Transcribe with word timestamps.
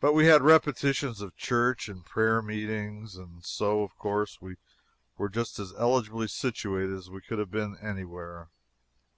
But 0.00 0.14
we 0.14 0.24
had 0.24 0.40
repetitions 0.40 1.20
of 1.20 1.36
church 1.36 1.86
and 1.90 2.02
prayer 2.02 2.40
meetings; 2.40 3.14
and 3.14 3.44
so, 3.44 3.82
of 3.82 3.94
course, 3.98 4.40
we 4.40 4.56
were 5.18 5.28
just 5.28 5.58
as 5.58 5.74
eligibly 5.74 6.28
situated 6.28 6.94
as 6.96 7.10
we 7.10 7.20
could 7.20 7.38
have 7.38 7.50
been 7.50 7.76
any 7.82 8.04
where. 8.04 8.48